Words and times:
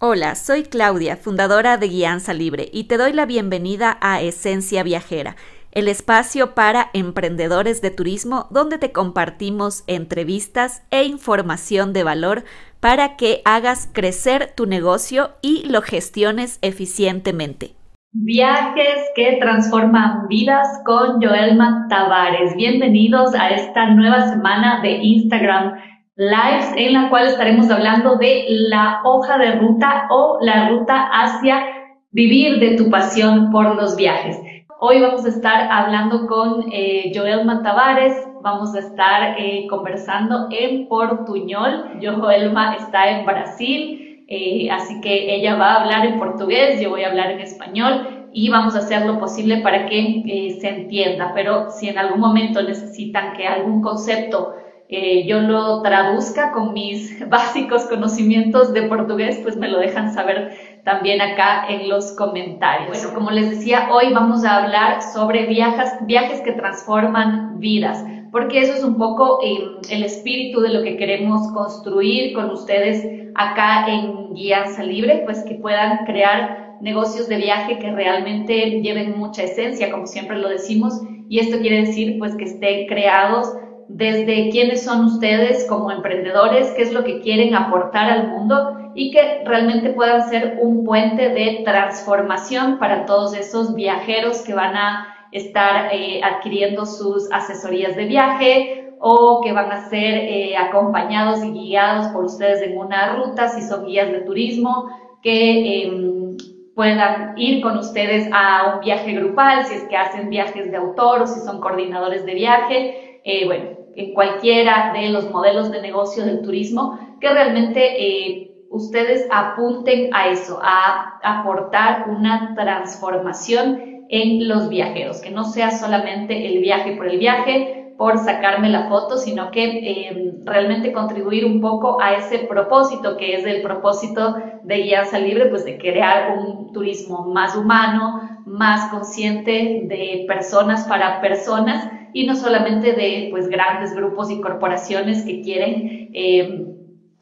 Hola, 0.00 0.36
soy 0.36 0.62
Claudia, 0.62 1.16
fundadora 1.16 1.76
de 1.76 1.88
Guianza 1.88 2.32
Libre, 2.32 2.68
y 2.72 2.84
te 2.84 2.96
doy 2.96 3.12
la 3.12 3.26
bienvenida 3.26 3.98
a 4.00 4.20
Esencia 4.20 4.84
Viajera, 4.84 5.34
el 5.72 5.88
espacio 5.88 6.54
para 6.54 6.90
emprendedores 6.92 7.82
de 7.82 7.90
turismo 7.90 8.46
donde 8.50 8.78
te 8.78 8.92
compartimos 8.92 9.82
entrevistas 9.88 10.84
e 10.92 11.02
información 11.02 11.92
de 11.92 12.04
valor 12.04 12.44
para 12.78 13.16
que 13.16 13.42
hagas 13.44 13.90
crecer 13.92 14.52
tu 14.54 14.66
negocio 14.66 15.30
y 15.42 15.68
lo 15.68 15.82
gestiones 15.82 16.60
eficientemente. 16.62 17.74
Viajes 18.12 19.00
que 19.16 19.38
transforman 19.40 20.28
vidas 20.28 20.80
con 20.86 21.20
Joelma 21.20 21.88
Tavares. 21.90 22.54
Bienvenidos 22.54 23.34
a 23.34 23.50
esta 23.50 23.90
nueva 23.90 24.28
semana 24.28 24.80
de 24.80 24.92
Instagram 25.02 25.74
lives 26.18 26.72
en 26.76 26.94
la 26.94 27.08
cual 27.10 27.28
estaremos 27.28 27.70
hablando 27.70 28.16
de 28.16 28.44
la 28.48 29.02
hoja 29.04 29.38
de 29.38 29.52
ruta 29.52 30.08
o 30.10 30.38
la 30.40 30.68
ruta 30.68 31.08
hacia 31.12 31.64
vivir 32.10 32.58
de 32.58 32.76
tu 32.76 32.90
pasión 32.90 33.52
por 33.52 33.76
los 33.76 33.94
viajes. 33.94 34.36
Hoy 34.80 35.00
vamos 35.00 35.24
a 35.24 35.28
estar 35.28 35.70
hablando 35.70 36.26
con 36.26 36.64
eh, 36.72 37.12
Joelma 37.14 37.62
Tavares, 37.62 38.16
vamos 38.42 38.74
a 38.74 38.80
estar 38.80 39.36
eh, 39.38 39.68
conversando 39.70 40.48
en 40.50 40.88
Portuñol. 40.88 42.00
Joelma 42.02 42.74
está 42.74 43.10
en 43.10 43.24
Brasil, 43.24 44.24
eh, 44.26 44.68
así 44.72 45.00
que 45.00 45.36
ella 45.36 45.54
va 45.54 45.74
a 45.74 45.82
hablar 45.82 46.04
en 46.04 46.18
portugués, 46.18 46.80
yo 46.80 46.90
voy 46.90 47.04
a 47.04 47.10
hablar 47.10 47.30
en 47.30 47.40
español 47.40 48.28
y 48.32 48.50
vamos 48.50 48.74
a 48.74 48.78
hacer 48.78 49.06
lo 49.06 49.18
posible 49.20 49.58
para 49.58 49.86
que 49.86 50.22
eh, 50.26 50.58
se 50.60 50.68
entienda. 50.68 51.30
Pero 51.32 51.70
si 51.70 51.88
en 51.88 51.98
algún 51.98 52.20
momento 52.20 52.60
necesitan 52.60 53.34
que 53.34 53.46
algún 53.46 53.82
concepto 53.82 54.54
eh, 54.90 55.26
yo 55.26 55.40
lo 55.40 55.82
traduzca 55.82 56.50
con 56.52 56.72
mis 56.72 57.28
básicos 57.28 57.84
conocimientos 57.84 58.72
de 58.72 58.82
portugués, 58.82 59.38
pues 59.42 59.56
me 59.56 59.68
lo 59.68 59.78
dejan 59.78 60.14
saber 60.14 60.52
también 60.84 61.20
acá 61.20 61.66
en 61.68 61.90
los 61.90 62.12
comentarios. 62.12 62.96
Bueno, 63.02 63.14
como 63.14 63.30
les 63.30 63.50
decía, 63.50 63.90
hoy 63.92 64.14
vamos 64.14 64.46
a 64.46 64.64
hablar 64.64 65.02
sobre 65.02 65.44
viajes, 65.44 65.92
viajes 66.06 66.40
que 66.40 66.52
transforman 66.52 67.60
vidas, 67.60 68.02
porque 68.32 68.60
eso 68.60 68.72
es 68.72 68.82
un 68.82 68.96
poco 68.96 69.40
eh, 69.44 69.58
el 69.90 70.04
espíritu 70.04 70.62
de 70.62 70.70
lo 70.70 70.82
que 70.82 70.96
queremos 70.96 71.52
construir 71.52 72.32
con 72.32 72.50
ustedes 72.50 73.06
acá 73.34 73.86
en 73.88 74.32
Guianza 74.32 74.82
Libre, 74.82 75.22
pues 75.26 75.44
que 75.44 75.56
puedan 75.56 76.06
crear 76.06 76.78
negocios 76.80 77.28
de 77.28 77.36
viaje 77.36 77.78
que 77.78 77.90
realmente 77.90 78.80
lleven 78.80 79.18
mucha 79.18 79.42
esencia, 79.42 79.90
como 79.90 80.06
siempre 80.06 80.38
lo 80.38 80.48
decimos, 80.48 81.02
y 81.28 81.40
esto 81.40 81.58
quiere 81.58 81.80
decir 81.80 82.18
pues 82.18 82.34
que 82.36 82.44
estén 82.44 82.86
creados 82.86 83.52
desde 83.88 84.50
quiénes 84.50 84.84
son 84.84 85.06
ustedes 85.06 85.66
como 85.66 85.90
emprendedores, 85.90 86.70
qué 86.72 86.82
es 86.82 86.92
lo 86.92 87.04
que 87.04 87.20
quieren 87.20 87.54
aportar 87.54 88.10
al 88.10 88.28
mundo 88.28 88.92
y 88.94 89.10
que 89.10 89.42
realmente 89.44 89.90
puedan 89.90 90.28
ser 90.28 90.58
un 90.60 90.84
puente 90.84 91.30
de 91.30 91.62
transformación 91.64 92.78
para 92.78 93.06
todos 93.06 93.34
esos 93.34 93.74
viajeros 93.74 94.42
que 94.42 94.54
van 94.54 94.76
a 94.76 95.14
estar 95.32 95.90
eh, 95.92 96.20
adquiriendo 96.22 96.84
sus 96.86 97.30
asesorías 97.32 97.96
de 97.96 98.04
viaje 98.06 98.94
o 99.00 99.40
que 99.42 99.52
van 99.52 99.70
a 99.70 99.88
ser 99.88 100.14
eh, 100.14 100.56
acompañados 100.56 101.44
y 101.44 101.50
guiados 101.52 102.08
por 102.08 102.24
ustedes 102.24 102.62
en 102.62 102.76
una 102.76 103.14
ruta, 103.14 103.48
si 103.48 103.62
son 103.62 103.86
guías 103.86 104.10
de 104.10 104.20
turismo, 104.20 104.88
que 105.22 105.84
em, 105.84 106.36
puedan 106.74 107.34
ir 107.36 107.62
con 107.62 107.78
ustedes 107.78 108.28
a 108.32 108.74
un 108.74 108.80
viaje 108.80 109.12
grupal, 109.12 109.64
si 109.66 109.74
es 109.74 109.84
que 109.84 109.96
hacen 109.96 110.28
viajes 110.30 110.70
de 110.70 110.76
autor 110.76 111.22
o 111.22 111.26
si 111.26 111.40
son 111.40 111.60
coordinadores 111.60 112.24
de 112.26 112.34
viaje. 112.34 113.20
Eh, 113.24 113.46
bueno, 113.46 113.77
en 113.96 114.14
cualquiera 114.14 114.92
de 114.92 115.08
los 115.08 115.30
modelos 115.30 115.70
de 115.70 115.82
negocio 115.82 116.24
del 116.24 116.42
turismo, 116.42 116.98
que 117.20 117.28
realmente 117.28 117.80
eh, 117.98 118.52
ustedes 118.70 119.26
apunten 119.30 120.10
a 120.14 120.28
eso, 120.28 120.60
a 120.62 121.18
aportar 121.22 122.06
una 122.08 122.54
transformación 122.54 124.06
en 124.08 124.48
los 124.48 124.68
viajeros, 124.68 125.20
que 125.20 125.30
no 125.30 125.44
sea 125.44 125.70
solamente 125.70 126.46
el 126.46 126.60
viaje 126.60 126.96
por 126.96 127.08
el 127.08 127.18
viaje, 127.18 127.78
por 127.98 128.16
sacarme 128.18 128.68
la 128.68 128.88
foto, 128.88 129.18
sino 129.18 129.50
que 129.50 129.64
eh, 129.64 130.34
realmente 130.44 130.92
contribuir 130.92 131.44
un 131.44 131.60
poco 131.60 132.00
a 132.00 132.14
ese 132.14 132.38
propósito, 132.40 133.16
que 133.16 133.34
es 133.34 133.44
el 133.44 133.60
propósito 133.60 134.36
de 134.62 134.76
Guianza 134.76 135.18
Libre, 135.18 135.46
pues 135.46 135.64
de 135.64 135.78
crear 135.78 136.38
un 136.38 136.72
turismo 136.72 137.26
más 137.26 137.56
humano, 137.56 138.40
más 138.46 138.88
consciente 138.92 139.82
de 139.84 140.24
personas 140.28 140.86
para 140.86 141.20
personas 141.20 141.90
y 142.12 142.26
no 142.26 142.34
solamente 142.34 142.92
de 142.92 143.28
pues, 143.30 143.48
grandes 143.48 143.94
grupos 143.94 144.30
y 144.30 144.40
corporaciones 144.40 145.24
que 145.24 145.40
quieren 145.40 146.10
eh, 146.12 146.66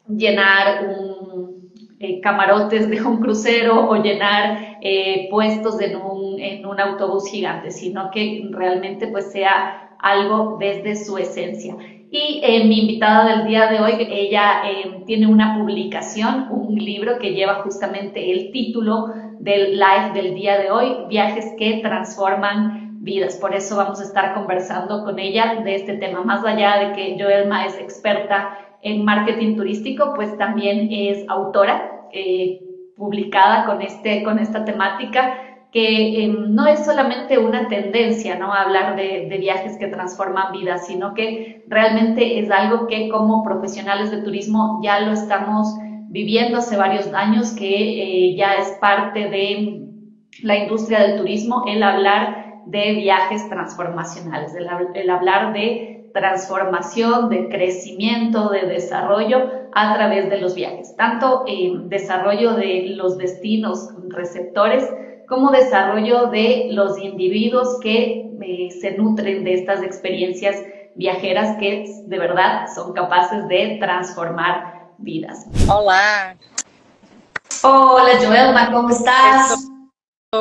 llenar 0.07 0.87
un, 0.87 1.71
eh, 1.99 2.21
camarotes 2.21 2.89
de 2.89 3.01
un 3.01 3.19
crucero 3.19 3.89
o 3.89 3.95
llenar 4.01 4.77
eh, 4.81 5.27
puestos 5.29 5.81
en 5.81 5.97
un, 5.97 6.39
en 6.39 6.65
un 6.65 6.79
autobús 6.79 7.29
gigante, 7.29 7.71
sino 7.71 8.11
que 8.11 8.47
realmente 8.51 9.07
pues 9.07 9.31
sea 9.31 9.95
algo 9.99 10.57
desde 10.59 10.95
su 10.95 11.17
esencia. 11.17 11.75
Y 12.09 12.41
mi 12.65 12.81
invitada 12.81 13.35
del 13.35 13.47
día 13.47 13.69
de 13.69 13.81
hoy, 13.81 14.07
ella 14.09 14.61
tiene 15.05 15.27
una 15.27 15.57
publicación, 15.57 16.47
un 16.51 16.75
libro 16.75 17.19
que 17.19 17.33
lleva 17.33 17.55
justamente 17.63 18.31
el 18.31 18.51
título 18.51 19.07
del 19.39 19.73
live 19.73 20.11
del 20.13 20.33
día 20.35 20.57
de 20.57 20.71
hoy, 20.71 21.05
Viajes 21.09 21.53
que 21.57 21.79
transforman 21.81 22.86
vidas. 23.07 23.37
Por 23.37 23.55
eso 23.55 23.77
vamos 23.77 23.99
a 23.99 24.03
estar 24.03 24.35
conversando 24.35 25.03
con 25.03 25.17
ella 25.17 25.61
de 25.63 25.73
este 25.75 25.93
tema. 25.93 26.21
Más 26.23 26.45
allá 26.45 26.77
de 26.79 26.93
que 26.93 27.17
Joelma 27.17 27.65
es 27.65 27.75
experta 27.79 28.59
en 28.83 29.03
marketing 29.03 29.55
turístico, 29.55 30.13
pues 30.13 30.37
también 30.37 30.89
es 30.91 31.27
autora 31.27 31.75
eh, 32.11 32.59
publicada 32.95 33.65
con, 33.65 33.81
este, 33.81 34.23
con 34.23 34.37
esta 34.37 34.65
temática 34.65 35.33
que 35.71 36.23
em, 36.23 36.53
no 36.53 36.65
es 36.65 36.85
solamente 36.85 37.37
una 37.37 37.67
tendencia, 37.67 38.37
¿no? 38.37 38.53
Hablar 38.53 38.95
de, 38.95 39.37
viajes 39.39 39.77
que 39.77 39.87
transforman 39.87 40.51
vidas, 40.51 40.87
sino 40.87 41.13
que 41.13 41.63
realmente 41.67 42.39
es 42.39 42.49
algo 42.51 42.87
que 42.87 43.09
como 43.09 43.43
profesionales 43.43 44.11
de 44.11 44.21
turismo 44.21 44.79
ya 44.83 44.99
lo 45.01 45.11
estamos 45.11 45.75
viviendo 46.09 46.59
hace 46.59 46.77
varios 46.77 47.13
años, 47.13 47.51
que 47.51 48.31
eh, 48.31 48.35
ya 48.35 48.55
es 48.55 48.69
parte 48.79 49.29
de 49.29 49.87
la 50.41 50.57
industria 50.57 50.99
del 51.01 51.17
turismo, 51.17 51.63
el 51.67 51.83
hablar 51.83 52.46
de 52.69 52.93
viajes 52.93 53.47
transformacionales, 53.49 54.53
el, 54.55 55.09
hablar 55.09 55.53
de 55.53 56.09
transformación, 56.13 57.29
de 57.29 57.47
crecimiento, 57.47 58.49
de 58.49 58.65
desarrollo 58.65 59.49
a 59.73 59.93
través 59.93 60.29
de 60.29 60.41
los 60.41 60.55
viajes, 60.55 60.95
tanto 60.95 61.45
en 61.47 61.87
desarrollo 61.89 62.53
de 62.53 62.93
los 62.95 63.17
destinos 63.17 63.89
receptores 64.09 64.89
como 65.27 65.51
desarrollo 65.51 66.27
de 66.27 66.67
los 66.71 66.97
individuos 66.97 67.79
que 67.81 68.29
eh, 68.41 68.69
se 68.71 68.91
nutren 68.91 69.43
de 69.43 69.53
estas 69.53 69.81
experiencias 69.81 70.55
viajeras 70.95 71.57
que 71.57 71.85
de 72.05 72.19
verdad 72.19 72.67
son 72.73 72.93
capaces 72.93 73.47
de 73.47 73.77
transformar 73.79 74.89
vidas. 74.97 75.45
Hola. 75.71 76.35
Hola 77.63 78.11
Joelma, 78.25 78.71
¿cómo 78.71 78.89
estás? 78.89 79.67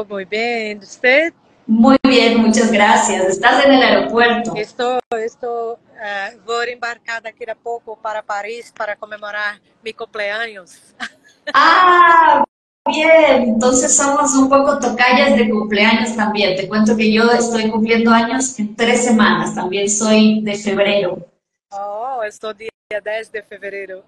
muy 0.08 0.24
bien, 0.24 0.78
¿usted? 0.78 1.32
Muy 1.66 1.96
bien, 2.04 2.38
muchas 2.38 2.70
gracias. 2.70 3.26
Estás 3.26 3.64
en 3.64 3.72
el 3.72 3.82
aeropuerto. 3.82 4.54
Estou, 4.54 4.98
estou 5.18 5.72
uh, 5.74 6.38
vou 6.46 6.62
embarcar 6.62 7.20
daqui 7.20 7.48
a 7.50 7.56
pouco 7.56 7.96
para 7.96 8.22
Paris 8.22 8.72
para 8.76 8.94
comemorar 8.94 9.60
mi 9.82 9.92
cumpleaños. 9.92 10.78
Ah, 11.54 12.42
bien. 12.88 13.54
Entonces 13.54 13.96
somos 13.96 14.34
un 14.34 14.48
poco 14.48 14.80
tocallas 14.80 15.36
de 15.36 15.48
cumpleaños 15.48 16.16
también. 16.16 16.56
Te 16.56 16.66
cuento 16.66 16.96
que 16.96 17.12
yo 17.12 17.30
estoy 17.30 17.70
cumpliendo 17.70 18.10
años 18.10 18.58
en 18.58 18.74
tres 18.74 19.04
semanas. 19.04 19.54
También 19.54 19.88
soy 19.88 20.40
de 20.42 20.56
febrero. 20.56 21.24
Oh, 21.70 22.20
estou 22.24 22.52
dia 22.52 22.68
10 22.90 23.30
de 23.30 23.42
fevereiro. 23.42 24.04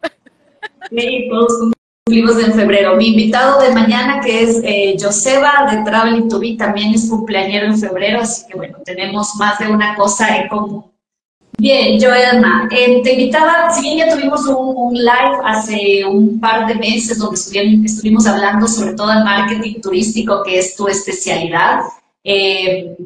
Sí, 0.90 1.28
todos 1.30 1.72
cumplimos 2.08 2.38
en 2.38 2.54
febrero. 2.54 2.96
Mi 2.96 3.08
invitado 3.08 3.60
de 3.60 3.70
mañana, 3.74 4.20
que 4.20 4.42
es 4.42 4.60
eh, 4.64 4.96
Joseba 4.98 5.68
de 5.70 5.84
Traveling 5.84 6.26
to 6.28 6.40
Be, 6.40 6.56
también 6.56 6.94
es 6.94 7.10
cumpleañero 7.10 7.66
en 7.66 7.78
febrero, 7.78 8.20
así 8.22 8.46
que 8.46 8.56
bueno, 8.56 8.78
tenemos 8.82 9.34
más 9.36 9.58
de 9.58 9.68
una 9.68 9.94
cosa 9.94 10.38
en 10.38 10.48
común. 10.48 10.84
Bien, 11.58 12.00
Joelma, 12.00 12.66
eh, 12.70 13.02
te 13.02 13.12
invitaba, 13.12 13.70
si 13.74 13.82
bien 13.82 13.98
ya 13.98 14.14
tuvimos 14.14 14.46
un, 14.46 14.94
live 14.94 15.38
hace 15.44 16.06
un 16.06 16.40
par 16.40 16.66
de 16.66 16.76
meses 16.76 17.18
donde 17.18 17.38
estuvimos, 17.84 18.26
hablando 18.26 18.66
sobre 18.66 18.94
todo 18.94 19.12
el 19.12 19.24
marketing 19.24 19.80
turístico, 19.82 20.42
que 20.44 20.60
es 20.60 20.76
tu 20.76 20.88
especialidad, 20.88 21.80
eh, 22.24 22.96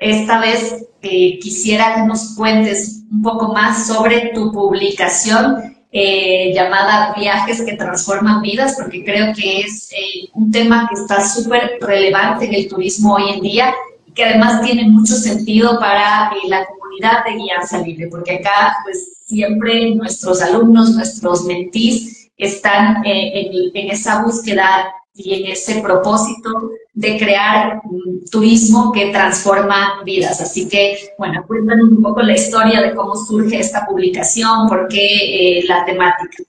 esta 0.00 0.40
vez 0.40 0.86
eh, 1.02 1.38
quisiera 1.40 1.94
que 1.94 2.02
nos 2.02 2.34
cuentes 2.34 3.02
un 3.12 3.22
poco 3.22 3.52
más 3.52 3.86
sobre 3.86 4.32
tu 4.34 4.50
publicación 4.50 5.69
eh, 5.92 6.52
llamada 6.54 7.14
Viajes 7.16 7.62
que 7.62 7.76
transforman 7.76 8.42
vidas, 8.42 8.76
porque 8.78 9.04
creo 9.04 9.34
que 9.34 9.60
es 9.62 9.90
eh, 9.92 10.28
un 10.34 10.50
tema 10.50 10.88
que 10.88 11.00
está 11.00 11.26
súper 11.26 11.78
relevante 11.80 12.46
en 12.46 12.54
el 12.54 12.68
turismo 12.68 13.14
hoy 13.14 13.30
en 13.34 13.40
día 13.40 13.74
que 14.14 14.24
además 14.24 14.62
tiene 14.62 14.88
mucho 14.88 15.14
sentido 15.14 15.78
para 15.78 16.30
eh, 16.30 16.48
la 16.48 16.66
comunidad 16.66 17.24
de 17.24 17.36
Guianza 17.36 17.78
Libre, 17.78 18.08
porque 18.08 18.36
acá 18.36 18.76
pues 18.82 19.22
siempre 19.24 19.94
nuestros 19.94 20.42
alumnos, 20.42 20.90
nuestros 20.90 21.44
mentís, 21.44 22.30
están 22.36 23.04
en, 23.04 23.70
en 23.74 23.90
esa 23.90 24.22
búsqueda 24.22 24.92
y 25.14 25.34
en 25.34 25.52
ese 25.52 25.80
propósito 25.80 26.70
de 26.94 27.18
crear 27.18 27.80
un 27.84 28.24
turismo 28.30 28.92
que 28.92 29.10
transforma 29.10 30.02
vidas. 30.04 30.40
Así 30.40 30.68
que, 30.68 31.14
bueno, 31.18 31.44
cuéntanos 31.46 31.88
un 31.88 32.02
poco 32.02 32.22
la 32.22 32.34
historia 32.34 32.80
de 32.80 32.94
cómo 32.94 33.14
surge 33.16 33.58
esta 33.58 33.86
publicación, 33.86 34.68
por 34.68 34.88
qué 34.88 35.58
eh, 35.58 35.64
la 35.66 35.84
temática. 35.84 36.42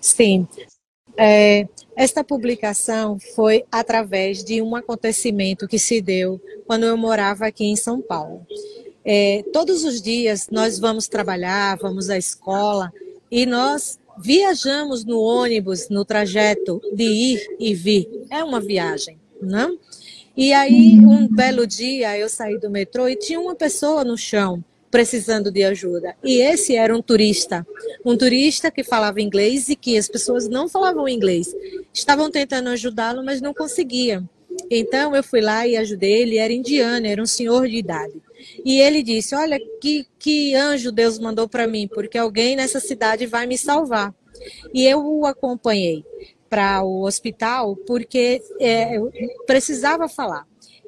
Sim, 0.00 0.48
é, 1.16 1.68
esta 1.94 2.24
publicação 2.24 3.18
foi 3.34 3.64
através 3.70 4.42
de 4.42 4.62
um 4.62 4.74
acontecimento 4.74 5.68
que 5.68 5.78
se 5.78 6.00
deu 6.00 6.40
quando 6.66 6.86
eu 6.86 6.96
morava 6.96 7.46
aqui 7.46 7.66
em 7.66 7.76
São 7.76 8.00
Paulo. 8.00 8.46
É, 9.04 9.44
todos 9.52 9.84
os 9.84 10.00
dias 10.00 10.48
nós 10.50 10.78
vamos 10.78 11.08
trabalhar, 11.08 11.76
vamos 11.76 12.08
à 12.08 12.16
escola 12.16 12.90
e 13.30 13.44
nós 13.44 13.98
viajamos 14.22 15.04
no 15.04 15.20
ônibus, 15.20 15.88
no 15.88 16.04
trajeto 16.04 16.80
de 16.92 17.04
ir 17.04 17.56
e 17.58 17.74
vir. 17.74 18.08
É 18.30 18.42
uma 18.44 18.60
viagem, 18.60 19.18
não? 19.40 19.78
E 20.36 20.52
aí, 20.52 20.98
um 20.98 21.26
belo 21.28 21.66
dia, 21.66 22.16
eu 22.16 22.28
saí 22.28 22.58
do 22.58 22.70
metrô 22.70 23.08
e 23.08 23.16
tinha 23.16 23.40
uma 23.40 23.54
pessoa 23.54 24.04
no 24.04 24.16
chão 24.16 24.64
precisando 24.90 25.50
de 25.50 25.62
ajuda. 25.62 26.16
E 26.22 26.40
esse 26.40 26.74
era 26.74 26.96
um 26.96 27.00
turista, 27.00 27.66
um 28.04 28.16
turista 28.16 28.70
que 28.70 28.82
falava 28.82 29.20
inglês 29.20 29.68
e 29.68 29.76
que 29.76 29.96
as 29.96 30.08
pessoas 30.08 30.48
não 30.48 30.68
falavam 30.68 31.08
inglês. 31.08 31.54
Estavam 31.94 32.30
tentando 32.30 32.70
ajudá-lo, 32.70 33.24
mas 33.24 33.40
não 33.40 33.54
conseguiam. 33.54 34.28
Então 34.70 35.14
eu 35.14 35.22
fui 35.22 35.40
lá 35.40 35.66
e 35.66 35.76
ajudei 35.76 36.22
ele, 36.22 36.38
era 36.38 36.52
indiano, 36.52 37.06
era 37.06 37.22
um 37.22 37.26
senhor 37.26 37.68
de 37.68 37.76
idade. 37.76 38.14
E 38.64 38.80
ele 38.80 39.02
disse: 39.02 39.34
Olha, 39.34 39.58
que, 39.80 40.06
que 40.18 40.54
anjo 40.54 40.92
Deus 40.92 41.18
mandou 41.18 41.48
para 41.48 41.66
mim, 41.66 41.88
porque 41.88 42.18
alguém 42.18 42.56
nessa 42.56 42.80
cidade 42.80 43.26
vai 43.26 43.46
me 43.46 43.58
salvar. 43.58 44.14
E 44.72 44.84
eu 44.84 45.04
o 45.04 45.26
acompanhei 45.26 46.04
para 46.48 46.82
o 46.82 47.02
hospital 47.02 47.76
porque 47.76 48.42
é, 48.58 48.96
eu 48.96 49.10
precisava 49.46 50.08
falar. 50.08 50.46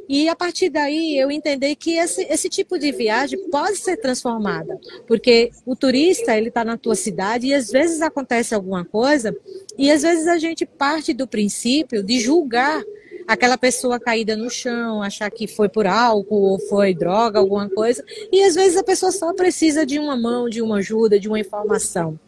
E 0.08 0.28
a 0.28 0.34
partir 0.34 0.68
daí 0.68 1.16
eu 1.16 1.30
entendi 1.30 1.74
que 1.76 1.96
esse, 1.96 2.22
esse 2.24 2.48
tipo 2.48 2.78
de 2.78 2.90
viagem 2.90 3.48
pode 3.48 3.76
ser 3.76 3.96
transformada, 3.96 4.78
porque 5.06 5.50
o 5.64 5.76
turista 5.76 6.36
ele 6.36 6.48
está 6.48 6.64
na 6.64 6.76
tua 6.76 6.94
cidade 6.94 7.46
e 7.46 7.54
às 7.54 7.70
vezes 7.70 8.02
acontece 8.02 8.54
alguma 8.54 8.84
coisa 8.84 9.34
e 9.78 9.90
às 9.90 10.02
vezes 10.02 10.26
a 10.26 10.38
gente 10.38 10.66
parte 10.66 11.14
do 11.14 11.26
princípio 11.26 12.02
de 12.02 12.18
julgar 12.18 12.82
aquela 13.26 13.56
pessoa 13.56 13.98
caída 13.98 14.36
no 14.36 14.50
chão, 14.50 15.02
achar 15.02 15.30
que 15.30 15.46
foi 15.46 15.68
por 15.68 15.86
álcool 15.86 16.52
ou 16.52 16.58
foi 16.58 16.94
droga, 16.94 17.38
alguma 17.38 17.68
coisa, 17.68 18.04
e 18.30 18.42
às 18.42 18.54
vezes 18.54 18.76
a 18.76 18.84
pessoa 18.84 19.12
só 19.12 19.32
precisa 19.32 19.84
de 19.84 19.98
uma 19.98 20.16
mão, 20.16 20.48
de 20.48 20.62
uma 20.62 20.78
ajuda, 20.78 21.18
de 21.18 21.28
uma 21.28 21.40
informação. 21.40 22.18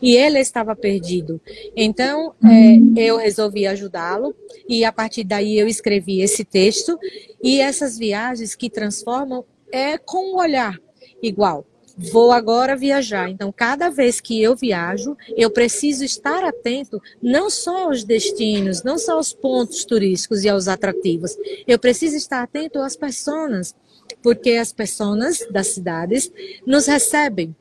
E 0.00 0.16
ele 0.16 0.38
estava 0.38 0.74
perdido. 0.74 1.38
Então, 1.76 2.32
é, 2.42 3.00
eu 3.00 3.18
resolvi 3.18 3.66
ajudá-lo, 3.66 4.34
e 4.68 4.84
a 4.84 4.92
partir 4.92 5.22
daí 5.22 5.58
eu 5.58 5.68
escrevi 5.68 6.22
esse 6.22 6.44
texto. 6.44 6.98
E 7.42 7.60
essas 7.60 7.98
viagens 7.98 8.54
que 8.54 8.70
transformam 8.70 9.44
é 9.70 9.98
com 9.98 10.32
um 10.32 10.38
olhar 10.38 10.78
igual 11.22 11.66
vou 11.96 12.30
agora 12.30 12.76
viajar. 12.76 13.30
Então, 13.30 13.50
cada 13.50 13.88
vez 13.88 14.20
que 14.20 14.42
eu 14.42 14.54
viajo, 14.54 15.16
eu 15.36 15.50
preciso 15.50 16.04
estar 16.04 16.44
atento 16.44 17.00
não 17.22 17.48
só 17.48 17.86
aos 17.86 18.04
destinos, 18.04 18.82
não 18.82 18.98
só 18.98 19.14
aos 19.14 19.32
pontos 19.32 19.84
turísticos 19.84 20.44
e 20.44 20.48
aos 20.48 20.68
atrativos. 20.68 21.36
Eu 21.66 21.78
preciso 21.78 22.16
estar 22.16 22.42
atento 22.42 22.80
às 22.80 22.96
pessoas, 22.96 23.74
porque 24.22 24.52
as 24.52 24.72
pessoas 24.72 25.46
das 25.50 25.68
cidades 25.68 26.30
nos 26.66 26.86
recebem 26.86 27.56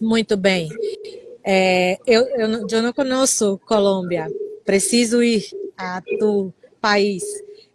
muito 0.00 0.36
bem. 0.36 0.68
É, 1.44 1.98
eu, 2.06 2.22
eu, 2.22 2.66
eu 2.68 2.82
não 2.82 2.92
conheço 2.92 3.60
Colômbia, 3.66 4.26
preciso 4.64 5.22
ir 5.22 5.44
a 5.76 6.02
tu 6.18 6.52
país. 6.80 7.22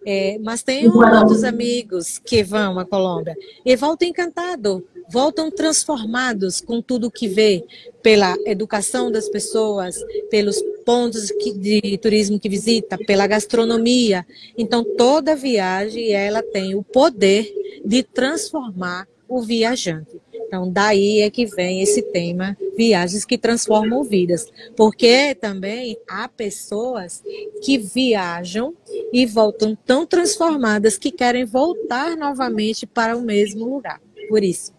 É, 0.04 0.40
mas 0.40 0.64
tenho 0.64 0.92
muitos 0.92 1.44
amigos 1.44 2.18
que 2.18 2.44
vão 2.44 2.80
à 2.80 2.86
Colômbia 2.86 3.36
e 3.64 3.76
volto 3.76 4.02
encantado 4.02 4.84
voltam 5.10 5.52
transformados 5.52 6.62
com 6.62 6.82
tudo 6.82 7.12
que 7.12 7.28
vê 7.28 7.64
pela 8.02 8.36
educação 8.46 9.12
das 9.12 9.30
pessoas, 9.30 9.96
pelos 10.30 10.62
pontos 10.86 11.28
de 11.58 11.98
turismo 11.98 12.40
que 12.40 12.50
visita, 12.50 12.98
pela 12.98 13.28
gastronomia. 13.28 14.26
Então 14.58 14.84
toda 14.84 15.36
viagem 15.36 16.12
ela 16.12 16.42
tem 16.42 16.76
o 16.76 16.84
poder 16.84 17.52
de 17.86 18.04
transformar 18.04 19.08
o 19.28 19.42
viajante. 19.42 20.20
Então, 20.52 20.70
daí 20.70 21.22
é 21.22 21.30
que 21.30 21.46
vem 21.46 21.82
esse 21.82 22.02
tema, 22.02 22.58
viagens 22.76 23.24
que 23.24 23.38
transformam 23.38 24.04
vidas. 24.04 24.46
Porque 24.76 25.34
também 25.34 25.98
há 26.06 26.28
pessoas 26.28 27.24
que 27.64 27.78
viajam 27.78 28.74
e 29.14 29.26
voltam 29.26 29.74
tão 29.74 30.06
transformadas 30.06 30.98
que 30.98 31.10
querem 31.10 31.46
voltar 31.46 32.18
novamente 32.18 32.86
para 32.86 33.16
o 33.16 33.22
mesmo 33.22 33.64
lugar. 33.64 34.02
Por 34.28 34.44
isso. 34.44 34.74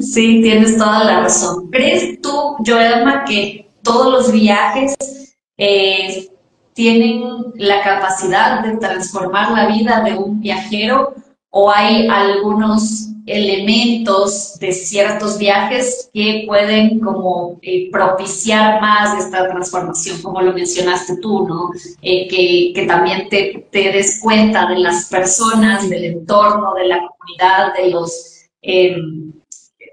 Sí, 0.00 0.40
tienes 0.42 0.76
toda 0.76 1.04
la 1.04 1.20
razón. 1.20 1.70
¿Crees 1.70 2.20
tú, 2.20 2.56
Joelma, 2.64 3.24
que 3.24 3.68
todos 3.82 4.12
los 4.12 4.32
viajes 4.32 4.94
eh, 5.56 6.28
tienen 6.74 7.22
la 7.56 7.82
capacidad 7.82 8.62
de 8.62 8.76
transformar 8.76 9.52
la 9.52 9.66
vida 9.68 10.02
de 10.02 10.14
un 10.14 10.40
viajero 10.40 11.14
o 11.50 11.70
hay 11.70 12.06
algunos 12.08 13.08
elementos 13.26 14.56
de 14.60 14.72
ciertos 14.72 15.38
viajes 15.38 16.10
que 16.14 16.44
pueden 16.46 17.00
como 17.00 17.58
eh, 17.62 17.90
propiciar 17.90 18.80
más 18.80 19.18
esta 19.18 19.48
transformación, 19.48 20.22
como 20.22 20.40
lo 20.42 20.52
mencionaste 20.52 21.16
tú, 21.16 21.46
¿no? 21.48 21.70
Eh, 22.02 22.28
que, 22.28 22.72
que, 22.74 22.86
también 22.86 23.28
te, 23.28 23.66
te 23.72 23.90
des 23.90 24.20
cuenta 24.22 24.66
de 24.66 24.78
las 24.78 25.06
personas, 25.06 25.88
del 25.90 26.04
entorno, 26.04 26.74
de 26.74 26.86
la 26.86 26.98
comunidad, 26.98 27.74
de 27.74 27.90
los 27.90 28.35
Em, 28.62 29.32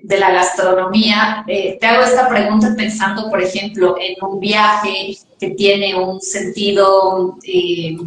de 0.03 0.19
la 0.19 0.31
gastronomía. 0.31 1.43
Eh, 1.47 1.77
te 1.79 1.87
hago 1.87 2.03
esta 2.03 2.27
pregunta 2.29 2.73
pensando, 2.77 3.29
por 3.29 3.41
ejemplo, 3.41 3.95
en 3.99 4.15
un 4.21 4.39
viaje 4.39 5.17
que 5.39 5.51
tiene 5.51 5.95
un 5.95 6.21
sentido 6.21 7.37
eh, 7.43 7.97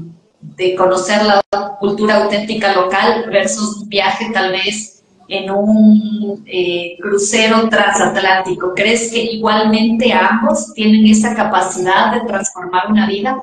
de 0.41 0.75
conocer 0.75 1.23
la 1.25 1.43
cultura 1.81 2.23
auténtica 2.23 2.75
local 2.75 3.25
versus 3.31 3.79
un 3.83 3.89
viaje 3.89 4.31
tal 4.33 4.53
vez 4.53 5.03
en 5.29 5.51
un 5.51 6.45
eh, 6.47 6.97
crucero 7.01 7.69
transatlántico. 7.69 8.75
¿Crees 8.77 9.11
que 9.11 9.23
igualmente 9.23 10.13
ambos 10.13 10.73
tienen 10.75 11.07
esa 11.07 11.35
capacidad 11.35 12.13
de 12.13 12.27
transformar 12.29 12.91
una 12.91 13.09
vida? 13.09 13.41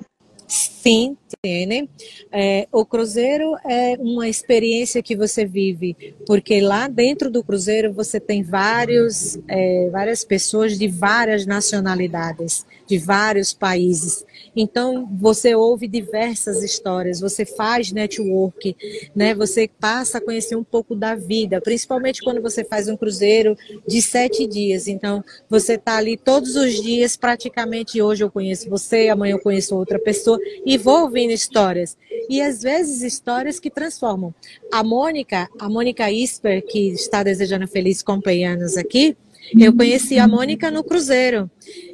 Sí, 0.47 1.17
tiene. 1.45 1.89
É, 2.31 2.69
o 2.71 2.85
cruzeiro 2.85 3.57
é 3.65 3.97
uma 3.99 4.29
experiência 4.29 5.03
que 5.03 5.13
você 5.13 5.43
vive, 5.43 6.15
porque 6.25 6.61
lá 6.61 6.87
dentro 6.87 7.29
do 7.29 7.43
cruzeiro 7.43 7.91
você 7.91 8.17
tem 8.17 8.41
vários, 8.41 9.37
é, 9.49 9.89
várias 9.91 10.23
pessoas 10.23 10.79
de 10.79 10.87
várias 10.87 11.45
nacionalidades, 11.45 12.65
de 12.87 12.97
vários 12.97 13.51
países. 13.53 14.25
Então 14.55 15.05
você 15.19 15.53
ouve 15.53 15.85
diversas 15.85 16.63
histórias, 16.63 17.19
você 17.19 17.45
faz 17.45 17.91
network, 17.91 18.73
né? 19.13 19.35
Você 19.35 19.69
passa 19.79 20.19
a 20.19 20.21
conhecer 20.21 20.55
um 20.55 20.63
pouco 20.63 20.95
da 20.95 21.13
vida, 21.13 21.59
principalmente 21.59 22.21
quando 22.21 22.41
você 22.41 22.63
faz 22.63 22.87
um 22.87 22.95
cruzeiro 22.95 23.57
de 23.85 24.01
sete 24.01 24.47
dias. 24.47 24.87
Então 24.87 25.21
você 25.49 25.73
está 25.73 25.97
ali 25.97 26.15
todos 26.15 26.55
os 26.55 26.81
dias, 26.81 27.17
praticamente 27.17 28.01
hoje 28.01 28.23
eu 28.23 28.31
conheço 28.31 28.69
você, 28.69 29.09
amanhã 29.09 29.33
eu 29.33 29.39
conheço 29.39 29.75
outra 29.75 29.99
pessoa 29.99 30.39
e 30.65 30.77
vou 30.77 31.01
ouvindo 31.01 31.32
histórias 31.33 31.97
e 32.29 32.41
às 32.41 32.61
vezes 32.61 33.01
histórias 33.01 33.59
que 33.59 33.69
transformam. 33.69 34.33
A 34.71 34.83
Mônica, 34.83 35.49
a 35.59 35.69
Mônica 35.69 36.09
Isper, 36.11 36.65
que 36.65 36.89
está 36.89 37.23
desejando 37.23 37.67
feliz 37.67 38.01
cumpleaños 38.01 38.77
aqui, 38.77 39.17
eu 39.59 39.75
conheci 39.75 40.17
a 40.17 40.27
Mônica 40.27 40.71
no 40.71 40.83
cruzeiro 40.83 41.49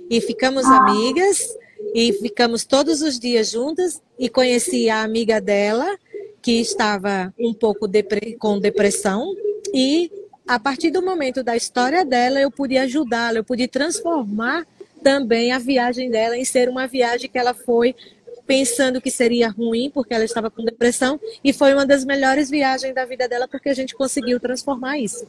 e 0.10 0.22
ficamos 0.22 0.66
amigas 0.66 1.58
e 1.94 2.14
ficamos 2.14 2.66
todos 2.66 3.02
os 3.02 3.20
dias 3.20 3.52
juntas 3.52 4.02
e 4.18 4.30
conheci 4.30 4.90
a 4.90 5.02
amiga 5.02 5.42
dela 5.42 5.98
que 6.42 6.60
estava 6.60 7.34
um 7.40 7.54
pouco 7.54 7.88
depre 7.88 8.36
com 8.36 8.60
depressão 8.60 9.34
e 9.74 10.12
a 10.48 10.60
partir 10.60 10.90
do 10.90 11.02
momento 11.02 11.44
da 11.44 11.56
história 11.56 12.06
dela 12.06 12.40
eu 12.40 12.50
pude 12.50 12.78
ajudá-la, 12.78 13.40
eu 13.40 13.44
pude 13.44 13.68
transformar 13.68 14.66
também 15.04 15.52
a 15.52 15.60
viagem 15.60 16.10
dela 16.10 16.38
em 16.38 16.46
ser 16.46 16.70
uma 16.70 16.88
viagem 16.88 17.30
que 17.30 17.38
ela 17.38 17.54
foi 17.54 17.96
pensando 18.50 19.00
que 19.00 19.12
seria 19.12 19.52
ruim 19.52 19.92
porque 19.92 20.12
ela 20.12 20.24
estava 20.24 20.50
com 20.50 20.66
depressão 20.66 21.20
e 21.44 21.54
foi 21.54 21.72
uma 21.72 21.86
das 21.86 22.04
melhores 22.04 22.50
viagens 22.50 22.96
da 22.96 23.06
vida 23.06 23.30
dela 23.30 23.48
porque 23.48 23.70
a 23.70 23.76
gente 23.76 23.94
conseguiu 23.94 24.40
transformar 24.40 24.98
isso. 24.98 25.24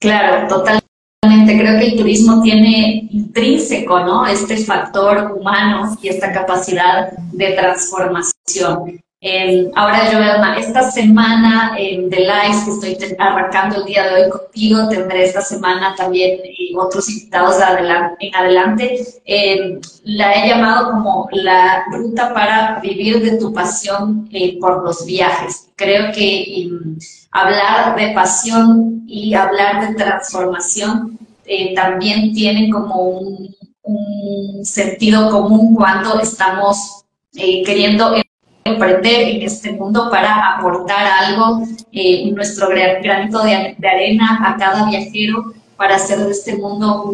Claro, 0.00 0.46
totalmente. 0.46 0.84
Creo 1.20 1.78
que 1.80 1.86
el 1.86 1.96
turismo 1.96 2.42
tiene 2.42 3.08
intrínseco, 3.10 3.98
¿no? 4.00 4.24
Este 4.24 4.56
factor 4.58 5.32
humano 5.32 5.98
y 6.00 6.08
esta 6.08 6.32
capacidad 6.32 7.10
de 7.32 7.52
transformación. 7.54 9.00
Eh, 9.22 9.70
ahora, 9.74 10.10
Joelma, 10.10 10.56
esta 10.56 10.90
semana 10.90 11.76
eh, 11.78 12.00
de 12.08 12.20
live 12.20 12.64
que 12.80 12.88
estoy 12.88 13.16
arrancando 13.18 13.76
el 13.76 13.84
día 13.84 14.08
de 14.08 14.22
hoy 14.22 14.30
contigo, 14.30 14.88
tendré 14.88 15.24
esta 15.24 15.42
semana 15.42 15.94
también 15.94 16.40
eh, 16.42 16.74
otros 16.74 17.06
invitados 17.10 17.56
en 18.18 18.34
adelante. 18.34 18.98
la 20.04 20.32
he 20.32 20.48
llamado 20.48 20.92
como 20.92 21.28
la 21.32 21.84
ruta 21.92 22.32
para 22.32 22.80
vivir 22.80 23.20
de 23.20 23.36
tu 23.36 23.52
pasión 23.52 24.26
por 24.58 24.84
los 24.84 25.04
viajes. 25.04 25.68
Creo 25.76 26.12
que 26.14 26.62
em, 26.62 26.98
hablar 27.30 27.96
de 27.96 28.12
pasión 28.14 29.04
y 29.06 29.34
hablar 29.34 29.86
de 29.86 29.96
transformación 29.96 31.18
también 31.74 32.32
tienen 32.32 32.70
como 32.70 33.02
un, 33.02 33.50
sentido 34.62 35.30
común 35.30 35.74
cuando 35.74 36.20
estamos 36.20 37.04
queriendo 37.32 38.14
emprender 38.64 39.28
en 39.28 39.42
este 39.42 39.72
mundo 39.72 40.08
para 40.10 40.56
aportar 40.56 41.06
algo, 41.06 41.62
eh, 41.92 42.30
nuestro 42.32 42.68
granito 42.68 43.42
de, 43.42 43.76
arena 43.82 44.40
a 44.44 44.56
cada 44.56 44.88
viajero 44.88 45.54
para 45.76 45.96
hacer 45.96 46.18
de 46.18 46.30
este 46.30 46.56
mundo 46.56 47.10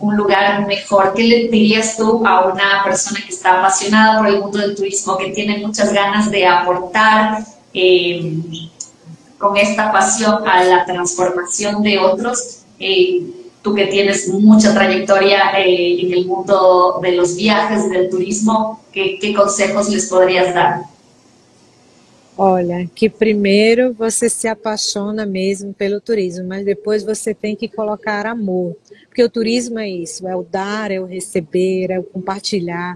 un, 0.00 0.16
lugar 0.16 0.66
mejor. 0.66 1.12
¿Qué 1.14 1.22
le 1.22 1.48
dirías 1.48 1.96
tú 1.96 2.26
a 2.26 2.46
una 2.46 2.82
persona 2.84 3.20
que 3.24 3.32
está 3.32 3.60
apasionada 3.60 4.18
por 4.18 4.28
el 4.28 4.40
mundo 4.40 4.58
del 4.58 4.74
turismo, 4.74 5.16
que 5.16 5.30
tiene 5.30 5.58
muchas 5.58 5.92
ganas 5.92 6.30
de 6.30 6.44
aportar 6.46 7.44
eh, 7.72 8.34
con 9.38 9.56
esta 9.56 9.92
pasión 9.92 10.46
a 10.46 10.64
la 10.64 10.84
transformación 10.84 11.82
de 11.82 11.98
otros? 12.00 12.62
Eh, 12.80 13.39
tú 13.62 13.74
que 13.74 13.86
tienes 13.86 14.28
mucha 14.28 14.72
trayectoria 14.72 15.52
eh, 15.58 16.00
en 16.00 16.12
el 16.12 16.26
mundo 16.26 16.98
de 17.02 17.12
los 17.12 17.36
viajes 17.36 17.90
del 17.90 18.08
turismo, 18.08 18.82
¿qué, 18.92 19.18
¿qué, 19.20 19.34
consejos 19.34 19.88
les 19.88 20.06
podrías 20.06 20.54
dar? 20.54 20.82
Olha, 22.36 22.88
que 22.94 23.10
primeiro 23.10 23.92
você 23.92 24.30
se 24.30 24.48
apaixona 24.48 25.26
mesmo 25.26 25.74
pelo 25.74 26.00
turismo, 26.00 26.48
mas 26.48 26.64
depois 26.64 27.04
você 27.04 27.34
tem 27.34 27.54
que 27.54 27.68
colocar 27.68 28.24
amor, 28.24 28.74
porque 29.08 29.22
o 29.22 29.28
turismo 29.28 29.78
é 29.78 29.86
isso, 29.86 30.26
é 30.26 30.34
o 30.34 30.42
dar, 30.42 30.90
é 30.90 30.98
o 30.98 31.04
receber, 31.04 31.90
é 31.90 31.98
o 31.98 32.02
compartilhar, 32.02 32.94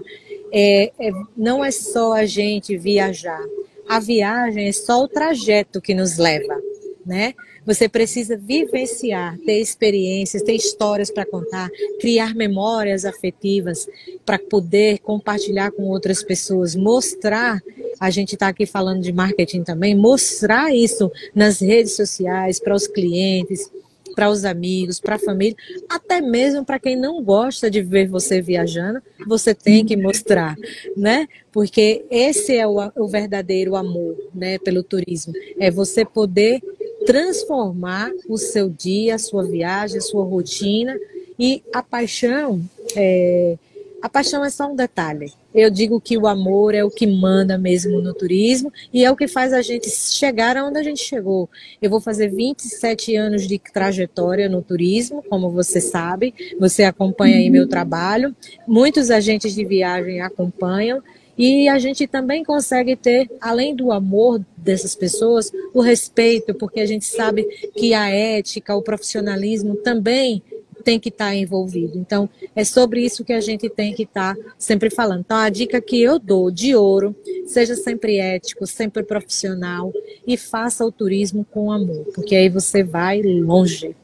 é, 0.51 0.91
é, 0.99 1.11
não 1.37 1.63
é 1.63 1.69
só 1.69 2.13
a 2.13 2.25
gente 2.25 2.75
viajar, 2.75 3.43
a 3.87 3.99
viagem 3.99 4.67
é 4.67 4.71
só 4.71 5.03
o 5.03 5.07
trajeto 5.07 5.79
que 5.79 5.93
nos 5.93 6.17
leva, 6.17 6.59
né? 7.05 7.35
Você 7.65 7.89
precisa 7.89 8.37
vivenciar, 8.37 9.37
ter 9.39 9.59
experiências, 9.59 10.43
ter 10.43 10.53
histórias 10.53 11.09
para 11.09 11.25
contar, 11.25 11.69
criar 11.99 12.35
memórias 12.35 13.05
afetivas 13.05 13.87
para 14.25 14.37
poder 14.37 14.99
compartilhar 14.99 15.71
com 15.71 15.83
outras 15.83 16.23
pessoas, 16.23 16.75
mostrar. 16.75 17.61
A 17.99 18.09
gente 18.09 18.33
está 18.33 18.49
aqui 18.49 18.65
falando 18.65 19.01
de 19.01 19.11
marketing 19.11 19.63
também, 19.63 19.95
mostrar 19.95 20.73
isso 20.73 21.11
nas 21.33 21.59
redes 21.59 21.95
sociais 21.95 22.59
para 22.59 22.75
os 22.75 22.87
clientes, 22.87 23.71
para 24.15 24.29
os 24.29 24.45
amigos, 24.45 24.99
para 24.99 25.15
a 25.15 25.19
família, 25.19 25.55
até 25.89 26.21
mesmo 26.21 26.63
para 26.63 26.79
quem 26.79 26.95
não 26.95 27.21
gosta 27.21 27.69
de 27.69 27.81
ver 27.81 28.07
você 28.07 28.41
viajando, 28.41 29.01
você 29.27 29.53
tem 29.53 29.85
que 29.85 29.97
mostrar, 29.97 30.55
né? 30.95 31.27
Porque 31.51 32.05
esse 32.09 32.55
é 32.55 32.65
o, 32.65 32.77
o 32.95 33.07
verdadeiro 33.07 33.75
amor, 33.75 34.15
né, 34.33 34.57
pelo 34.59 34.83
turismo, 34.83 35.33
é 35.59 35.69
você 35.69 36.05
poder 36.05 36.61
transformar 37.05 38.11
o 38.27 38.37
seu 38.37 38.69
dia, 38.69 39.15
a 39.15 39.19
sua 39.19 39.43
viagem, 39.43 39.97
a 39.97 40.01
sua 40.01 40.25
rotina. 40.25 40.97
E 41.37 41.61
a 41.73 41.83
paixão, 41.83 42.61
é, 42.95 43.57
a 44.01 44.07
paixão 44.07 44.45
é 44.45 44.49
só 44.49 44.71
um 44.71 44.75
detalhe. 44.75 45.33
Eu 45.53 45.69
digo 45.69 45.99
que 45.99 46.17
o 46.17 46.27
amor 46.27 46.75
é 46.75 46.83
o 46.83 46.91
que 46.91 47.07
manda 47.07 47.57
mesmo 47.57 48.01
no 48.01 48.13
turismo 48.13 48.71
e 48.93 49.03
é 49.03 49.11
o 49.11 49.15
que 49.15 49.27
faz 49.27 49.51
a 49.51 49.61
gente 49.61 49.89
chegar 49.89 50.55
aonde 50.55 50.77
a 50.77 50.83
gente 50.83 51.01
chegou. 51.01 51.49
Eu 51.81 51.89
vou 51.89 51.99
fazer 51.99 52.27
27 52.29 53.15
anos 53.15 53.47
de 53.47 53.57
trajetória 53.57 54.47
no 54.47 54.61
turismo, 54.61 55.23
como 55.29 55.49
você 55.49 55.81
sabe, 55.81 56.33
você 56.59 56.83
acompanha 56.83 57.37
aí 57.37 57.49
meu 57.49 57.67
trabalho. 57.67 58.35
Muitos 58.67 59.09
agentes 59.09 59.55
de 59.55 59.65
viagem 59.65 60.21
acompanham 60.21 61.01
e 61.37 61.67
a 61.67 61.77
gente 61.77 62.07
também 62.07 62.43
consegue 62.43 62.95
ter, 62.95 63.29
além 63.41 63.75
do 63.75 63.91
amor 63.91 64.43
dessas 64.55 64.95
pessoas, 64.95 65.51
o 65.73 65.81
respeito, 65.81 66.53
porque 66.53 66.79
a 66.79 66.85
gente 66.85 67.05
sabe 67.05 67.43
que 67.75 67.93
a 67.93 68.09
ética, 68.09 68.75
o 68.75 68.81
profissionalismo 68.81 69.75
também 69.75 70.41
tem 70.83 70.99
que 70.99 71.09
estar 71.09 71.35
envolvido. 71.35 71.97
Então, 71.97 72.29
é 72.55 72.63
sobre 72.63 73.03
isso 73.03 73.25
que 73.25 73.33
a 73.33 73.41
gente 73.41 73.67
tem 73.67 73.93
que 73.93 74.03
estar 74.03 74.35
sempre 74.57 74.91
falando. 74.91 75.21
Então, 75.21 75.37
a 75.37 75.49
dica 75.49 75.81
que 75.81 76.01
eu 76.01 76.19
dou 76.19 76.51
de 76.51 76.75
ouro, 76.75 77.15
seja 77.47 77.75
sempre 77.75 78.19
ético, 78.19 78.67
sempre 78.67 79.01
profissional 79.01 79.91
e 80.27 80.37
faça 80.37 80.85
o 80.85 80.91
turismo 80.91 81.45
com 81.51 81.71
amor, 81.71 82.05
porque 82.13 82.35
aí 82.35 82.49
você 82.49 82.83
vai 82.83 83.21
longe. 83.21 83.95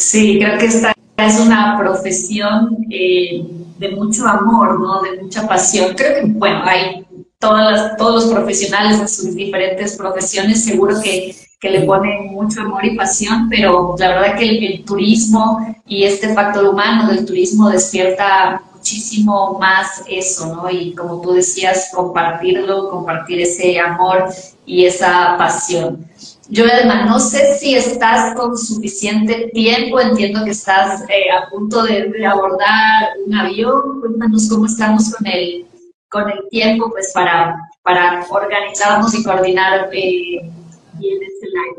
Sim, 0.00 0.38
creo 0.38 0.58
que 0.58 0.64
esta 0.64 0.94
es 1.16 1.40
una 1.40 1.78
profesión 1.78 2.86
eh, 2.90 3.44
de 3.78 3.90
mucho 3.90 4.26
amor, 4.26 4.80
¿no? 4.80 5.02
De 5.02 5.22
mucha 5.22 5.46
pasión. 5.46 5.94
Creo 5.94 6.22
que, 6.22 6.32
bueno, 6.32 6.62
hay 6.64 7.06
todas 7.38 7.72
las, 7.72 7.96
todos 7.96 8.24
los 8.24 8.32
profesionales 8.32 9.00
en 9.00 9.08
sus 9.08 9.34
diferentes 9.34 9.96
profesiones, 9.96 10.64
seguro 10.64 11.00
que, 11.02 11.34
que, 11.60 11.70
le 11.70 11.82
ponen 11.82 12.32
mucho 12.32 12.62
amor 12.62 12.84
y 12.84 12.96
pasión, 12.96 13.48
pero 13.48 13.94
la 13.98 14.08
verdad 14.08 14.38
que 14.38 14.48
el, 14.48 14.84
turismo 14.84 15.58
y 15.86 16.04
este 16.04 16.34
factor 16.34 16.66
humano 16.66 17.10
del 17.12 17.24
turismo 17.24 17.68
despierta 17.68 18.62
muchísimo 18.84 19.58
más 19.58 20.02
eso, 20.06 20.54
¿no? 20.54 20.68
Y 20.68 20.94
como 20.94 21.22
tú 21.22 21.32
decías, 21.32 21.90
compartirlo, 21.94 22.90
compartir 22.90 23.40
ese 23.40 23.80
amor 23.80 24.26
y 24.66 24.84
esa 24.84 25.36
pasión. 25.38 26.06
Yo 26.50 26.66
además 26.70 27.06
no 27.06 27.18
sé 27.18 27.56
si 27.58 27.74
estás 27.74 28.34
con 28.36 28.58
suficiente 28.58 29.50
tiempo, 29.54 29.98
entiendo 30.00 30.44
que 30.44 30.50
estás 30.50 31.00
eh, 31.08 31.30
a 31.30 31.48
punto 31.48 31.82
de, 31.82 32.26
abordar 32.26 33.14
un 33.26 33.34
avión, 33.34 34.00
cuéntanos 34.02 34.50
cómo 34.50 34.66
estamos 34.66 35.14
con 35.14 35.26
el, 35.28 35.66
con 36.10 36.28
el 36.28 36.46
tiempo 36.50 36.90
pues 36.90 37.10
para, 37.14 37.56
para 37.82 38.26
organizarnos 38.28 39.14
y 39.14 39.24
coordinar 39.24 39.88
eh, 39.94 40.50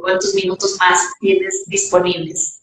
cuántos 0.01 0.33
minutos 0.33 0.75
más 0.79 1.07
tienes 1.19 1.65
disponibles. 1.67 2.61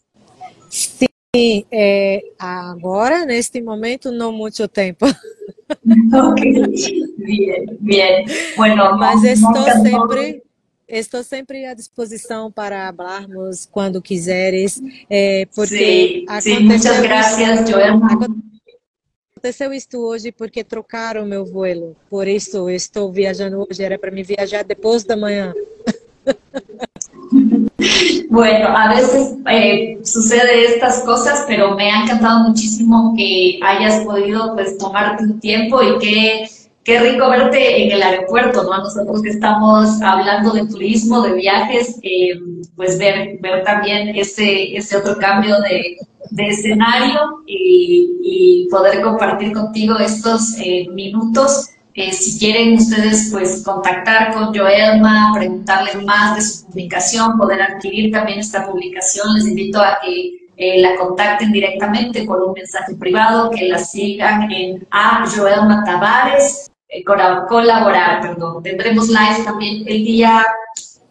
Sí, 0.67 1.07
eh, 1.35 2.31
agora, 2.37 3.25
neste 3.25 3.59
momento, 3.59 4.11
no 4.11 4.31
mucho 4.31 4.67
tiempo. 4.67 5.07
ok, 6.13 6.41
bien, 7.17 7.77
bien. 7.79 8.25
Bueno, 8.55 8.95
mas 8.97 9.23
estou 9.23 9.63
sempre 9.63 10.43
Estou 10.87 11.23
sempre 11.23 11.65
à 11.65 11.73
disposição 11.73 12.51
para 12.51 12.93
falarmos 12.93 13.65
quando 13.65 13.99
quiseres, 14.01 14.79
é, 15.09 15.47
porque 15.55 16.25
sim, 16.29 16.41
sim, 16.41 16.59
muitas 16.59 17.01
graças, 17.01 17.67
Joelma. 17.67 18.09
Aconteceu 19.35 19.73
isto 19.73 19.97
hoje 19.97 20.31
porque 20.31 20.63
trocaram 20.63 21.25
meu 21.25 21.45
voo, 21.45 21.95
por 22.09 22.27
isso 22.27 22.69
estou 22.69 23.11
viajando 23.11 23.65
hoje, 23.67 23.81
era 23.81 23.97
para 23.97 24.11
me 24.11 24.21
viajar 24.23 24.63
depois 24.63 25.03
da 25.03 25.17
manhã. 25.17 25.53
Bueno, 28.29 28.67
a 28.75 28.89
veces 28.89 29.35
eh, 29.49 29.99
sucede 30.03 30.65
estas 30.65 31.01
cosas, 31.03 31.45
pero 31.47 31.75
me 31.75 31.91
ha 31.91 32.03
encantado 32.03 32.39
muchísimo 32.49 33.13
que 33.15 33.59
hayas 33.61 34.03
podido 34.05 34.55
pues 34.55 34.77
tomarte 34.77 35.23
un 35.23 35.39
tiempo 35.39 35.81
y 35.83 35.99
que 35.99 36.47
Qué 36.83 36.99
rico 36.99 37.29
verte 37.29 37.85
en 37.85 37.91
el 37.91 38.03
aeropuerto, 38.03 38.63
¿no? 38.63 38.77
Nosotros 38.79 39.21
que 39.21 39.29
estamos 39.29 40.01
hablando 40.01 40.51
de 40.51 40.67
turismo, 40.67 41.21
de 41.21 41.33
viajes, 41.33 41.97
eh, 42.01 42.37
pues 42.75 42.99
ver, 42.99 43.37
ver 43.39 43.63
también 43.63 44.09
ese, 44.09 44.75
ese 44.75 44.97
otro 44.97 45.17
cambio 45.17 45.55
de, 45.61 45.97
de 46.31 46.47
escenario 46.47 47.41
y, 47.47 48.09
y, 48.21 48.67
poder 48.69 49.01
compartir 49.01 49.53
contigo 49.53 49.97
estos 49.97 50.57
eh, 50.57 50.85
minutos. 50.89 51.69
Eh, 51.95 52.11
si 52.11 52.39
quieren 52.39 52.73
ustedes 52.73 53.29
pues 53.31 53.63
contactar 53.63 54.33
con 54.33 54.53
Joelma, 54.53 55.31
preguntarle 55.35 55.95
más 56.03 56.35
de 56.35 56.41
su 56.41 56.65
publicación, 56.65 57.37
poder 57.37 57.61
adquirir 57.61 58.11
también 58.11 58.39
esta 58.39 58.65
publicación, 58.65 59.35
les 59.35 59.47
invito 59.47 59.79
a 59.79 59.99
que 60.03 60.39
la 60.81 60.95
contacten 60.95 61.51
directamente 61.51 62.23
por 62.23 62.41
un 62.41 62.53
mensaje 62.53 62.95
privado, 62.95 63.49
que 63.49 63.67
la 63.67 63.79
sigan 63.79 64.51
en 64.51 64.87
a 64.91 65.25
Joelma 65.27 65.83
Tavares 65.83 66.71
eh, 66.93 67.03
colaborar, 67.03 68.21
perdón. 68.21 68.61
Tendremos 68.61 69.09
live 69.09 69.43
también 69.43 69.83
el 69.87 70.03
día 70.03 70.45